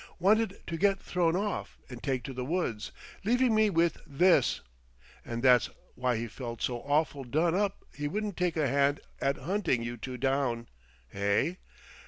[0.17, 2.91] Wanted to get thrown off and take to the woods
[3.23, 4.61] leaving me with this!
[5.23, 9.37] And that's why he felt so awful done up he wouldn't take a hand at
[9.37, 10.69] hunting you two down,
[11.09, 11.59] hey?